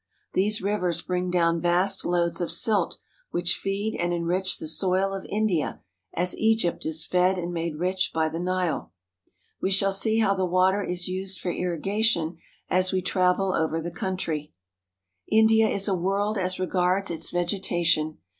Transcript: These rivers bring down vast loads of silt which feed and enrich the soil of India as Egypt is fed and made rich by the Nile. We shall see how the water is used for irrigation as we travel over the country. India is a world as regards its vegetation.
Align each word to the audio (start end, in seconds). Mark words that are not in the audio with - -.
These 0.33 0.63
rivers 0.63 0.99
bring 1.03 1.29
down 1.29 1.61
vast 1.61 2.03
loads 2.03 2.41
of 2.41 2.51
silt 2.51 2.97
which 3.29 3.53
feed 3.53 3.95
and 3.99 4.11
enrich 4.11 4.57
the 4.57 4.67
soil 4.67 5.13
of 5.13 5.27
India 5.29 5.79
as 6.15 6.35
Egypt 6.39 6.87
is 6.87 7.05
fed 7.05 7.37
and 7.37 7.53
made 7.53 7.75
rich 7.75 8.09
by 8.11 8.27
the 8.27 8.39
Nile. 8.39 8.93
We 9.61 9.69
shall 9.69 9.91
see 9.91 10.17
how 10.17 10.33
the 10.33 10.43
water 10.47 10.81
is 10.83 11.07
used 11.07 11.39
for 11.39 11.51
irrigation 11.51 12.37
as 12.67 12.91
we 12.91 13.03
travel 13.03 13.53
over 13.53 13.79
the 13.79 13.91
country. 13.91 14.55
India 15.31 15.69
is 15.69 15.87
a 15.87 15.93
world 15.93 16.35
as 16.35 16.59
regards 16.59 17.11
its 17.11 17.29
vegetation. 17.29 18.17